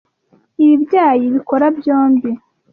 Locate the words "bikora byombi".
1.35-2.29